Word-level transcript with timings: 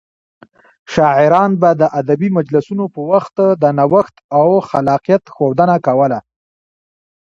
شاعران 0.93 1.51
به 1.61 1.69
د 1.81 1.83
ادبي 1.99 2.29
مجلسونو 2.37 2.85
په 2.93 3.01
وخت 3.11 3.35
د 3.61 3.63
نوښت 3.77 4.15
او 4.37 4.47
خلاقيت 4.69 5.23
ښودنه 5.35 5.75
کوله. 5.85 6.19